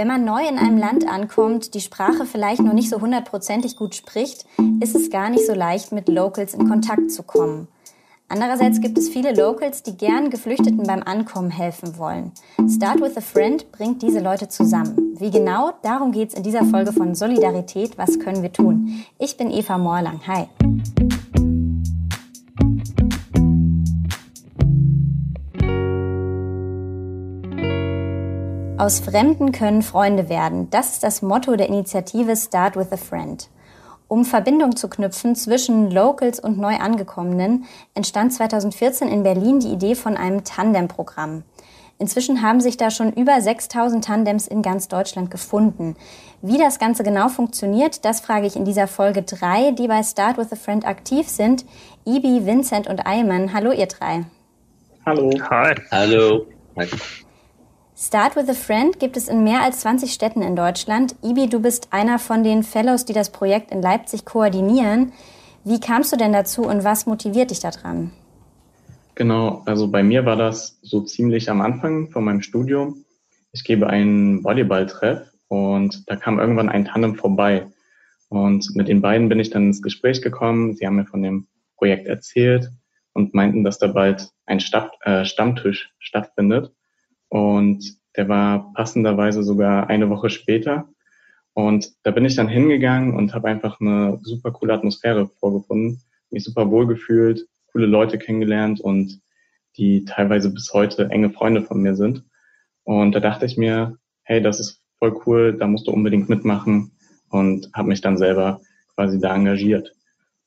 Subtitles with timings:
[0.00, 3.94] Wenn man neu in einem Land ankommt, die Sprache vielleicht noch nicht so hundertprozentig gut
[3.94, 4.46] spricht,
[4.80, 7.68] ist es gar nicht so leicht, mit Locals in Kontakt zu kommen.
[8.26, 12.32] Andererseits gibt es viele Locals, die gern Geflüchteten beim Ankommen helfen wollen.
[12.66, 15.16] Start with a Friend bringt diese Leute zusammen.
[15.18, 15.72] Wie genau?
[15.82, 17.98] Darum geht es in dieser Folge von Solidarität.
[17.98, 19.04] Was können wir tun?
[19.18, 20.22] Ich bin Eva Morlang.
[20.26, 20.48] Hi.
[28.80, 30.70] Aus Fremden können Freunde werden.
[30.70, 33.46] Das ist das Motto der Initiative Start with a Friend.
[34.08, 40.16] Um Verbindung zu knüpfen zwischen Locals und Neuangekommenen, entstand 2014 in Berlin die Idee von
[40.16, 41.42] einem Tandem-Programm.
[41.98, 45.94] Inzwischen haben sich da schon über 6000 Tandems in ganz Deutschland gefunden.
[46.40, 50.38] Wie das Ganze genau funktioniert, das frage ich in dieser Folge drei, die bei Start
[50.38, 51.66] with a Friend aktiv sind.
[52.06, 53.52] Ibi, Vincent und Ayman.
[53.52, 54.24] Hallo, ihr drei.
[55.04, 55.30] Hallo.
[55.50, 55.74] Hi.
[55.90, 56.46] Hallo.
[56.78, 56.88] Hi.
[58.02, 61.14] Start with a Friend gibt es in mehr als 20 Städten in Deutschland.
[61.22, 65.12] Ibi, du bist einer von den Fellows, die das Projekt in Leipzig koordinieren.
[65.64, 68.10] Wie kamst du denn dazu und was motiviert dich daran?
[69.16, 73.04] Genau, also bei mir war das so ziemlich am Anfang von meinem Studium.
[73.52, 77.66] Ich gebe einen Volleyball-Treff und da kam irgendwann ein Tandem vorbei.
[78.30, 80.74] Und mit den beiden bin ich dann ins Gespräch gekommen.
[80.74, 82.70] Sie haben mir von dem Projekt erzählt
[83.12, 84.62] und meinten, dass da bald ein
[85.02, 86.72] äh, Stammtisch stattfindet.
[87.30, 90.86] Und der war passenderweise sogar eine Woche später.
[91.54, 96.44] Und da bin ich dann hingegangen und habe einfach eine super coole Atmosphäre vorgefunden, mich
[96.44, 99.22] super wohl gefühlt, coole Leute kennengelernt und
[99.78, 102.22] die teilweise bis heute enge Freunde von mir sind.
[102.84, 106.92] Und da dachte ich mir, hey, das ist voll cool, da musst du unbedingt mitmachen
[107.30, 108.60] und habe mich dann selber
[108.96, 109.94] quasi da engagiert.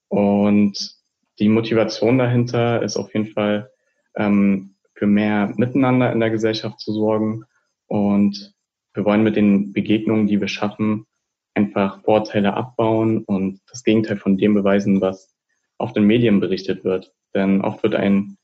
[0.09, 0.95] Und
[1.39, 3.71] die Motivation dahinter ist auf jeden Fall,
[4.15, 7.45] ähm, für mehr Miteinander in der Gesellschaft zu sorgen.
[7.93, 8.55] Und
[8.95, 11.05] wir wollen mit den Begegnungen, die wir schaffen,
[11.53, 15.35] einfach Vorteile abbauen und das Gegenteil von dem beweisen, was
[15.77, 17.13] auf den Medien berichtet wird.
[17.35, 18.39] Denn oft wird ein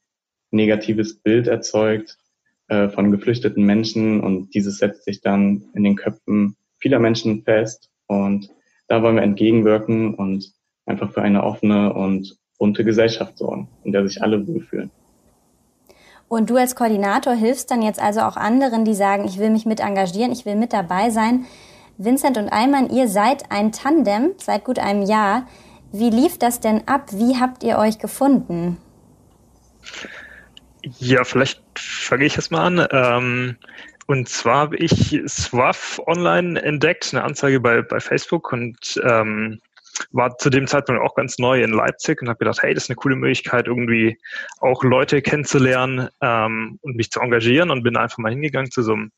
[0.52, 2.20] negatives Bild erzeugt
[2.68, 7.90] äh, von geflüchteten Menschen und dieses setzt sich dann in den Köpfen vieler Menschen fest.
[8.06, 8.52] Und
[8.88, 10.54] da wollen wir entgegenwirken und
[10.86, 14.92] einfach für eine offene und bunte Gesellschaft sorgen, in der sich alle wohlfühlen.
[16.30, 19.66] Und du als Koordinator hilfst dann jetzt also auch anderen, die sagen, ich will mich
[19.66, 21.46] mit engagieren, ich will mit dabei sein.
[21.98, 25.48] Vincent und Ayman, ihr seid ein Tandem seit gut einem Jahr.
[25.92, 27.08] Wie lief das denn ab?
[27.12, 28.78] Wie habt ihr euch gefunden?
[31.00, 32.88] Ja, vielleicht fange ich es mal an.
[32.92, 33.58] Ähm,
[34.06, 39.60] und zwar habe ich SWAF online entdeckt, eine Anzeige bei, bei Facebook und ähm,
[40.12, 42.90] war zu dem Zeitpunkt auch ganz neu in Leipzig und habe gedacht, hey, das ist
[42.90, 44.18] eine coole Möglichkeit, irgendwie
[44.60, 48.94] auch Leute kennenzulernen ähm, und mich zu engagieren und bin einfach mal hingegangen zu so
[48.94, 49.12] einem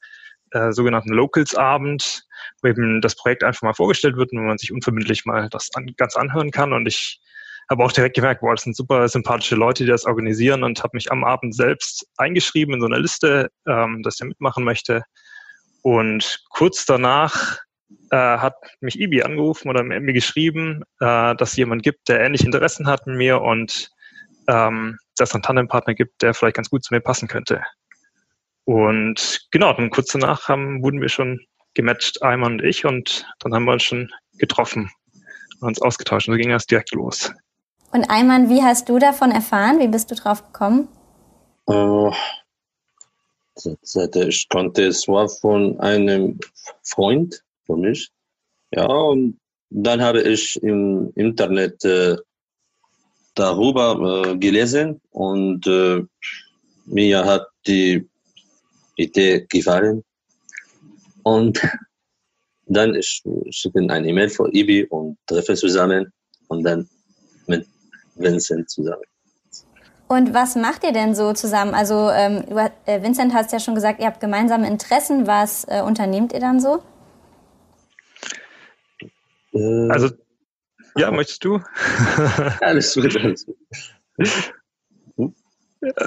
[0.52, 2.24] äh, sogenannten Locals-Abend,
[2.62, 5.70] wo eben das Projekt einfach mal vorgestellt wird und wo man sich unverbindlich mal das
[5.76, 6.74] an, ganz anhören kann.
[6.74, 7.22] Und ich
[7.70, 10.98] habe auch direkt gemerkt, boah, das sind super sympathische Leute, die das organisieren und habe
[10.98, 15.04] mich am Abend selbst eingeschrieben in so einer Liste, ähm, dass der mitmachen möchte.
[15.82, 17.60] Und kurz danach
[18.12, 22.46] äh, hat mich Ibi angerufen oder mir geschrieben, äh, dass es jemand gibt, der ähnliche
[22.46, 23.90] Interessen hat mit mir und
[24.48, 27.62] ähm, dass es einen Tandempartner gibt, der vielleicht ganz gut zu mir passen könnte.
[28.66, 31.40] Und genau, dann kurz danach haben, wurden wir schon
[31.74, 34.92] gematcht, Ayman und ich, und dann haben wir uns schon getroffen
[35.62, 37.34] und uns ausgetauscht und so ging das direkt los.
[37.94, 39.80] Und Ayman, wie hast du davon erfahren?
[39.80, 40.88] Wie bist du drauf gekommen?
[41.68, 42.12] Uh,
[43.56, 46.40] ich konnte es war von einem
[46.84, 48.10] Freund für mich.
[48.74, 49.38] Ja, und
[49.70, 52.18] dann habe ich im Internet äh,
[53.36, 56.04] darüber äh, gelesen und äh,
[56.86, 58.08] mir hat die
[58.96, 60.04] Idee gefallen.
[61.24, 61.62] Und
[62.66, 66.12] dann ich schicke eine E-Mail für Ibi und treffe zusammen
[66.48, 66.88] und dann
[67.48, 67.66] mit
[68.16, 69.04] Vincent zusammen.
[70.08, 71.74] Und was macht ihr denn so zusammen?
[71.74, 72.44] Also ähm,
[72.86, 75.26] äh, Vincent hat ja schon gesagt, ihr habt gemeinsame Interessen.
[75.26, 76.84] Was äh, unternehmt ihr dann so?
[79.54, 80.10] Äh, also,
[80.96, 81.62] ja, möchtest du?
[82.62, 83.58] alles gut, alles gut.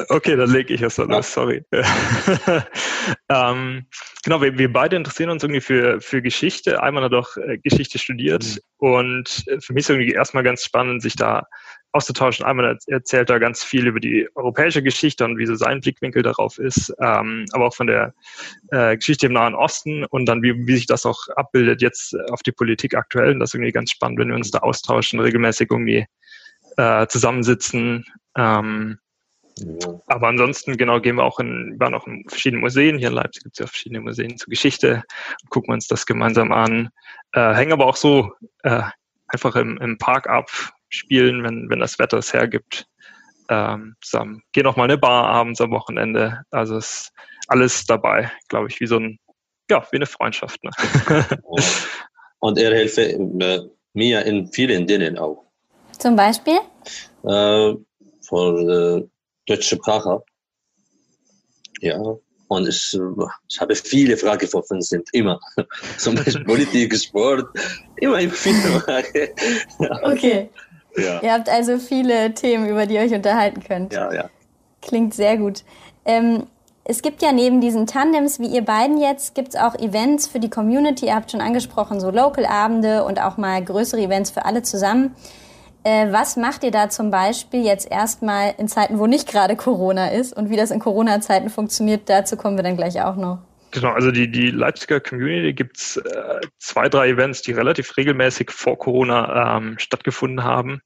[0.09, 1.65] Okay, dann lege ich es dann los, sorry.
[3.29, 3.87] ähm,
[4.23, 6.83] genau, wir, wir beide interessieren uns irgendwie für, für Geschichte.
[6.83, 8.89] Einmal hat auch äh, Geschichte studiert mhm.
[8.89, 11.47] und äh, für mich ist irgendwie erstmal ganz spannend, sich da
[11.93, 12.45] auszutauschen.
[12.45, 16.59] Einmal erzählt er ganz viel über die europäische Geschichte und wie so sein Blickwinkel darauf
[16.59, 18.15] ist, ähm, aber auch von der
[18.71, 22.43] äh, Geschichte im Nahen Osten und dann, wie, wie sich das auch abbildet jetzt auf
[22.43, 23.33] die Politik aktuell.
[23.33, 26.07] Und das ist irgendwie ganz spannend, wenn wir uns da austauschen, regelmäßig irgendwie
[26.77, 28.05] äh, zusammensitzen.
[28.37, 28.99] Ähm,
[30.07, 32.99] Aber ansonsten, genau, gehen wir auch in, waren auch in verschiedenen Museen.
[32.99, 35.05] Hier in Leipzig gibt es ja verschiedene Museen zur Geschichte.
[35.49, 36.91] Gucken wir uns das gemeinsam an.
[37.33, 38.83] Äh, hängen aber auch so äh,
[39.29, 40.51] einfach im, im Park ab,
[40.89, 42.87] spielen, wenn, wenn das Wetter es hergibt.
[43.49, 44.43] Ähm, zusammen.
[44.53, 46.43] Gehen auch mal eine Bar abends am Wochenende.
[46.51, 47.13] Also ist
[47.47, 49.19] alles dabei, glaube ich, wie so ein,
[49.71, 50.65] ja, wie eine Freundschaft.
[50.65, 50.71] Ne?
[52.39, 53.19] Und er hilft äh,
[53.93, 55.45] mir in vielen Dingen auch.
[55.99, 56.59] Zum Beispiel?
[57.23, 57.75] Äh,
[58.27, 59.09] für äh,
[59.47, 60.23] deutsche Sprache.
[61.81, 62.01] Ja.
[62.49, 62.97] Und ich,
[63.49, 65.41] ich habe viele Fragen vor Vincent, immer.
[65.99, 67.47] Zum Beispiel Politik, Sport,
[67.97, 69.29] immer, immer viele Fragen.
[70.03, 70.51] Okay.
[70.97, 71.21] Ja.
[71.23, 73.93] Ihr habt also viele Themen, über die ihr euch unterhalten könnt.
[73.93, 74.31] Ja, ja.
[74.81, 75.65] Klingt sehr gut.
[76.05, 76.47] Ähm,
[76.85, 80.39] es gibt ja neben diesen Tandems, wie ihr beiden jetzt, gibt es auch Events für
[80.39, 81.07] die Community.
[81.07, 85.17] Ihr habt schon angesprochen, so Local-Abende und auch mal größere Events für alle zusammen.
[85.85, 90.09] Äh, was macht ihr da zum Beispiel jetzt erstmal in Zeiten, wo nicht gerade Corona
[90.09, 92.09] ist und wie das in Corona-Zeiten funktioniert?
[92.09, 93.41] Dazu kommen wir dann gleich auch noch.
[93.71, 98.79] Genau, also die, die Leipziger Community gibt's äh, zwei, drei Events, die relativ regelmäßig vor
[98.79, 100.81] Corona ähm, stattgefunden haben.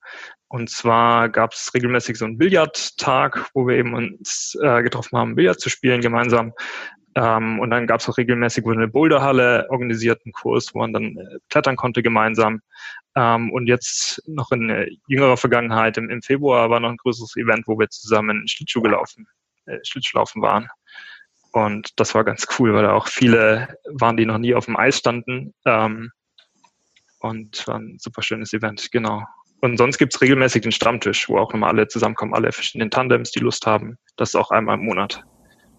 [0.49, 5.61] Und zwar gab's regelmäßig so einen Billardtag, wo wir eben uns äh, getroffen haben, Billard
[5.61, 6.55] zu spielen gemeinsam.
[7.19, 11.17] Ähm, und dann gab's auch regelmäßig wurde eine Boulderhalle organisiert, einen Kurs, wo man dann
[11.17, 12.61] äh, klettern konnte gemeinsam.
[13.17, 17.37] Ähm, und jetzt noch in äh, jüngerer Vergangenheit, im, im Februar, war noch ein größeres
[17.37, 19.27] Event, wo wir zusammen Schlittschuh gelaufen,
[19.67, 20.69] äh, Schlittschuhlaufen waren.
[21.51, 24.77] Und das war ganz cool, weil da auch viele waren, die noch nie auf dem
[24.77, 25.55] Eis standen.
[25.65, 26.13] Ähm,
[27.19, 29.25] und war ein super schönes Event, genau.
[29.61, 33.41] Und sonst gibt's regelmäßig den Stammtisch, wo auch nochmal alle zusammenkommen, alle verschiedenen Tandems, die
[33.41, 33.99] Lust haben.
[34.17, 35.25] Das ist auch einmal im Monat.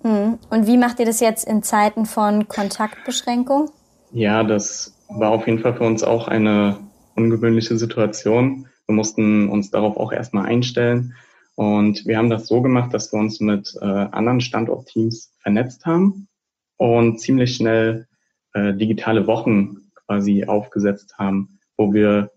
[0.04, 0.40] Mhm.
[0.50, 3.72] Und wie macht ihr das jetzt in Zeiten von Kontaktbeschränkung?
[4.12, 6.78] Ja, das war auf jeden Fall für uns auch eine
[7.16, 8.68] ungewöhnliche Situation.
[8.88, 11.16] Wir mussten uns darauf auch erstmal einstellen.
[11.56, 16.30] Und wir haben das so gemacht, dass wir uns mit äh, anderen Standortteams vernetzt haben
[16.78, 18.08] und ziemlich schnell
[18.54, 22.32] äh, digitale Wochen quasi aufgesetzt haben, wo wir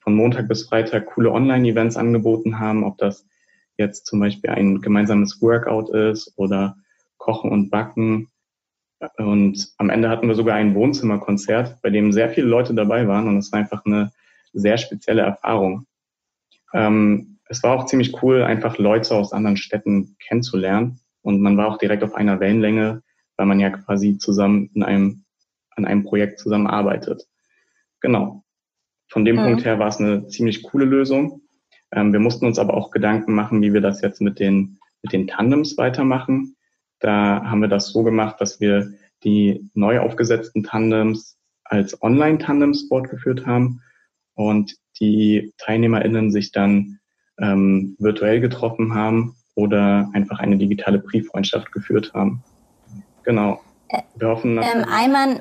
[0.00, 3.26] von Montag bis Freitag coole Online-Events angeboten haben, ob das
[3.76, 6.76] jetzt zum Beispiel ein gemeinsames Workout ist oder
[7.18, 8.30] Kochen und Backen.
[9.16, 13.28] Und am Ende hatten wir sogar ein Wohnzimmerkonzert, bei dem sehr viele Leute dabei waren
[13.28, 14.12] und es war einfach eine
[14.52, 15.86] sehr spezielle Erfahrung.
[16.74, 21.00] Ähm, es war auch ziemlich cool, einfach Leute aus anderen Städten kennenzulernen.
[21.22, 23.02] Und man war auch direkt auf einer Wellenlänge,
[23.36, 25.24] weil man ja quasi zusammen in einem,
[25.76, 27.26] an einem Projekt zusammenarbeitet.
[28.00, 28.44] Genau.
[29.08, 29.44] Von dem mhm.
[29.44, 31.42] Punkt her war es eine ziemlich coole Lösung.
[31.92, 35.12] Ähm, wir mussten uns aber auch Gedanken machen, wie wir das jetzt mit den, mit
[35.12, 36.56] den Tandems weitermachen.
[37.00, 38.92] Da haben wir das so gemacht, dass wir
[39.24, 43.82] die neu aufgesetzten Tandems als Online-Tandems fortgeführt haben
[44.34, 46.98] und die TeilnehmerInnen sich dann
[47.38, 52.42] ähm, virtuell getroffen haben oder einfach eine digitale Brieffreundschaft geführt haben.
[53.24, 53.60] Genau.
[54.16, 55.40] Wir hoffen, dass ähm, Ayman,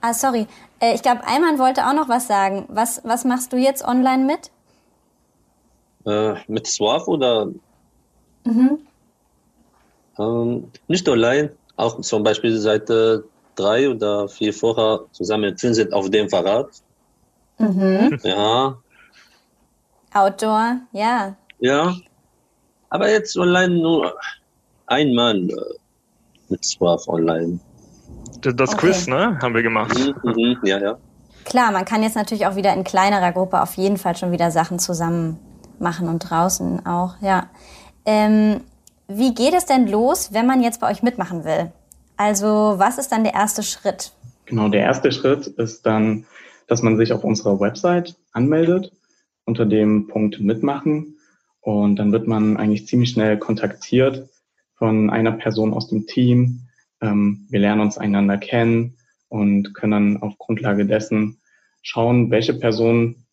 [0.00, 0.46] ah, sorry,
[0.80, 2.66] äh, ich glaube, Ayman wollte auch noch was sagen.
[2.68, 4.50] Was, was machst du jetzt online mit?
[6.06, 7.48] Äh, mit Swarf oder?
[8.44, 8.78] Mhm.
[10.20, 13.18] Ähm, nicht online, auch zum Beispiel seit äh,
[13.54, 16.68] drei oder vier vorher zusammen sind auf dem Fahrrad.
[17.58, 18.18] Mhm.
[18.22, 18.76] Ja,
[20.12, 21.36] Outdoor, ja.
[21.60, 21.94] Ja,
[22.88, 24.14] aber jetzt online nur
[24.86, 25.54] einmal äh,
[26.48, 27.60] mit Swarf online.
[28.40, 28.88] Das okay.
[28.88, 29.38] Quiz, ne?
[29.40, 29.96] Haben wir gemacht.
[29.96, 30.98] Mhm, mhm, ja, ja.
[31.44, 34.50] Klar, man kann jetzt natürlich auch wieder in kleinerer Gruppe auf jeden Fall schon wieder
[34.50, 35.38] Sachen zusammen
[35.78, 37.48] machen und draußen auch, ja.
[38.04, 38.62] Ähm,
[39.10, 41.72] wie geht es denn los, wenn man jetzt bei euch mitmachen will?
[42.16, 44.12] Also, was ist dann der erste Schritt?
[44.46, 46.26] Genau, der erste Schritt ist dann,
[46.66, 48.92] dass man sich auf unserer Website anmeldet
[49.44, 51.16] unter dem Punkt mitmachen.
[51.60, 54.28] Und dann wird man eigentlich ziemlich schnell kontaktiert
[54.76, 56.68] von einer Person aus dem Team.
[57.00, 58.96] Ähm, wir lernen uns einander kennen
[59.28, 61.40] und können dann auf Grundlage dessen
[61.82, 63.26] schauen, welche Person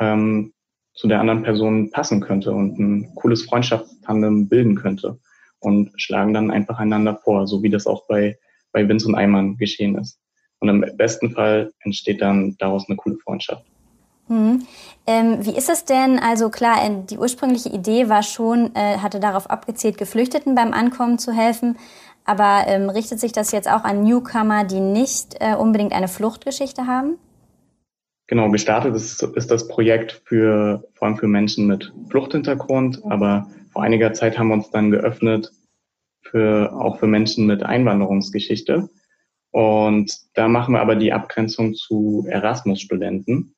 [0.00, 0.52] ähm,
[0.94, 5.18] zu der anderen Person passen könnte und ein cooles Freundschaftstandem bilden könnte
[5.60, 8.38] und schlagen dann einfach einander vor, so wie das auch bei,
[8.72, 10.18] bei Vince und Eimann geschehen ist.
[10.58, 13.64] Und im besten Fall entsteht dann daraus eine coole Freundschaft.
[14.28, 14.64] Hm.
[15.06, 16.18] Ähm, wie ist es denn?
[16.18, 21.18] Also klar, äh, die ursprüngliche Idee war schon, äh, hatte darauf abgezielt, Geflüchteten beim Ankommen
[21.18, 21.76] zu helfen.
[22.24, 26.86] Aber ähm, richtet sich das jetzt auch an Newcomer, die nicht äh, unbedingt eine Fluchtgeschichte
[26.86, 27.18] haben?
[28.32, 33.02] Genau, gestartet ist, ist das Projekt für, vor allem für Menschen mit Fluchthintergrund.
[33.04, 35.52] Aber vor einiger Zeit haben wir uns dann geöffnet
[36.22, 38.88] für, auch für Menschen mit Einwanderungsgeschichte.
[39.50, 43.54] Und da machen wir aber die Abgrenzung zu Erasmus-Studenten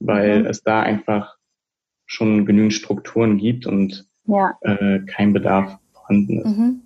[0.00, 0.46] weil mhm.
[0.46, 1.36] es da einfach
[2.06, 4.56] schon genügend Strukturen gibt und ja.
[4.60, 6.58] äh, kein Bedarf vorhanden ist.
[6.58, 6.82] Mhm.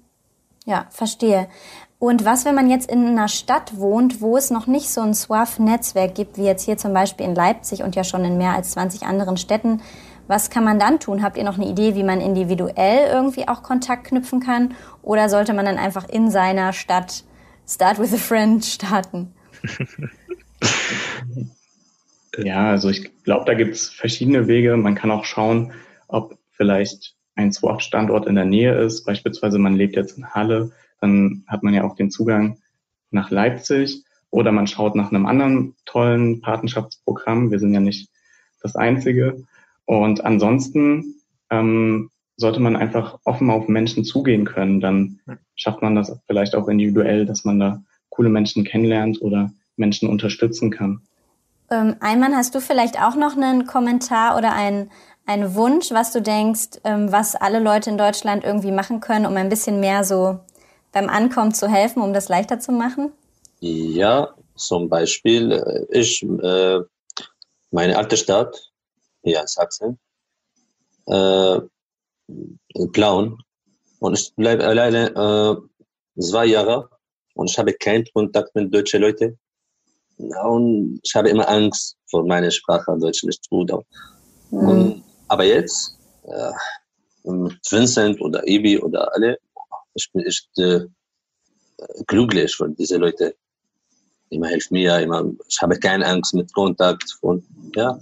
[0.66, 1.49] Ja, verstehe.
[2.00, 5.12] Und was, wenn man jetzt in einer Stadt wohnt, wo es noch nicht so ein
[5.12, 8.71] SWAF-Netzwerk gibt, wie jetzt hier zum Beispiel in Leipzig und ja schon in mehr als
[8.71, 9.83] 20 anderen Städten,
[10.26, 11.23] was kann man dann tun?
[11.23, 14.75] Habt ihr noch eine Idee, wie man individuell irgendwie auch Kontakt knüpfen kann?
[15.02, 17.25] Oder sollte man dann einfach in seiner Stadt
[17.69, 19.35] Start with a Friend starten?
[22.38, 24.75] ja, also ich glaube, da gibt es verschiedene Wege.
[24.78, 25.73] Man kann auch schauen,
[26.09, 29.04] ob vielleicht ein SWAF-Standort in der Nähe ist.
[29.04, 32.59] Beispielsweise man lebt jetzt in Halle dann hat man ja auch den Zugang
[33.11, 37.50] nach Leipzig oder man schaut nach einem anderen tollen Patenschaftsprogramm.
[37.50, 38.09] Wir sind ja nicht
[38.62, 39.45] das Einzige.
[39.85, 41.16] Und ansonsten
[41.50, 44.80] ähm, sollte man einfach offen auf Menschen zugehen können.
[44.80, 45.21] Dann
[45.57, 50.71] schafft man das vielleicht auch individuell, dass man da coole Menschen kennenlernt oder Menschen unterstützen
[50.71, 51.02] kann.
[51.71, 54.90] Ähm, Einmann, hast du vielleicht auch noch einen Kommentar oder einen,
[55.26, 59.37] einen Wunsch, was du denkst, ähm, was alle Leute in Deutschland irgendwie machen können, um
[59.37, 60.40] ein bisschen mehr so
[60.92, 63.12] beim Ankommen zu helfen, um das leichter zu machen?
[63.61, 66.80] Ja, zum Beispiel, äh, ich, äh,
[67.70, 68.73] meine alte Stadt
[69.23, 69.99] hier in Sachsen,
[71.06, 71.61] äh,
[72.92, 73.38] Plauen,
[74.00, 76.88] und ich bleibe alleine äh, zwei Jahre
[77.35, 79.38] und ich habe keinen Kontakt mit deutschen Leuten.
[80.16, 83.70] Und ich habe immer Angst vor meiner Sprache, Deutsch nicht gut.
[84.50, 84.68] Mhm.
[84.68, 86.52] Und, aber jetzt, äh,
[87.25, 89.38] Vincent oder Ibi oder alle,
[90.00, 90.87] ich bin echt äh,
[92.07, 93.35] glücklich, weil diese Leute
[94.30, 97.99] immer helfen mir, immer, ich habe keine Angst mit Kontakt und ja.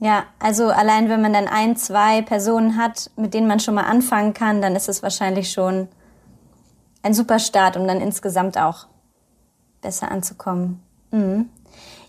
[0.00, 3.84] Ja, also allein wenn man dann ein, zwei Personen hat, mit denen man schon mal
[3.84, 5.88] anfangen kann, dann ist es wahrscheinlich schon
[7.02, 8.86] ein super Start, um dann insgesamt auch
[9.80, 10.80] besser anzukommen.
[11.10, 11.48] Mhm.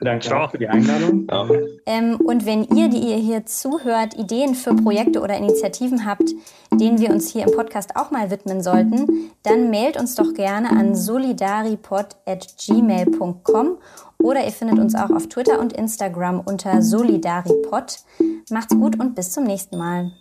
[0.00, 0.48] Danke Ciao.
[0.48, 1.26] für die Einladung.
[1.30, 1.48] Ja.
[1.86, 6.30] Ähm, und wenn ihr, die ihr hier zuhört, Ideen für Projekte oder Initiativen habt,
[6.72, 10.70] denen wir uns hier im Podcast auch mal widmen sollten, dann mailt uns doch gerne
[10.70, 13.78] an solidaripod.gmail.com
[14.18, 17.96] oder ihr findet uns auch auf Twitter und Instagram unter solidaripod.
[18.50, 20.12] Macht's gut und bis zum nächsten Mal.